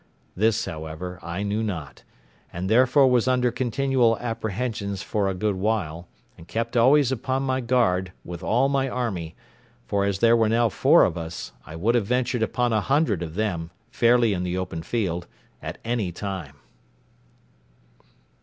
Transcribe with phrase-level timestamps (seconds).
[0.35, 2.01] This, however, I knew not;
[2.51, 7.61] and therefore was under continual apprehensions for a good while, and kept always upon my
[7.61, 9.35] guard, with all my army:
[9.85, 13.21] for, as there were now four of us, I would have ventured upon a hundred
[13.21, 15.27] of them, fairly in the open field,
[15.61, 16.55] at any time.